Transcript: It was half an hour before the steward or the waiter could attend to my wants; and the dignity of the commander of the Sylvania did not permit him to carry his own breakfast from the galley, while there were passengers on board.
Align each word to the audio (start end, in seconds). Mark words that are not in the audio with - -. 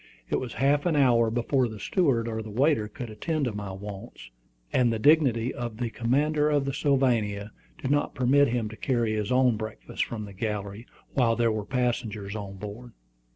It 0.31 0.39
was 0.39 0.53
half 0.53 0.87
an 0.87 0.95
hour 0.95 1.29
before 1.29 1.67
the 1.67 1.79
steward 1.79 2.27
or 2.27 2.41
the 2.41 2.49
waiter 2.49 2.87
could 2.87 3.11
attend 3.11 3.45
to 3.45 3.53
my 3.53 3.71
wants; 3.71 4.31
and 4.73 4.91
the 4.91 4.97
dignity 4.97 5.53
of 5.53 5.77
the 5.77 5.91
commander 5.91 6.49
of 6.49 6.65
the 6.65 6.73
Sylvania 6.73 7.51
did 7.79 7.91
not 7.91 8.15
permit 8.15 8.47
him 8.47 8.67
to 8.69 8.75
carry 8.75 9.13
his 9.13 9.31
own 9.31 9.57
breakfast 9.57 10.03
from 10.03 10.25
the 10.25 10.33
galley, 10.33 10.87
while 11.13 11.35
there 11.35 11.51
were 11.51 11.65
passengers 11.65 12.35
on 12.35 12.55
board. 12.57 12.93